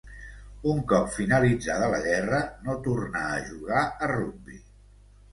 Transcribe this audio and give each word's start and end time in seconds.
Un 0.69 0.77
cop 0.91 1.09
finalitzada 1.17 1.89
la 1.91 1.99
guerra 2.05 2.39
no 2.69 2.77
tornà 2.87 3.21
a 3.35 3.43
jugar 3.51 3.83
a 4.07 4.09
rugbi. 4.13 4.57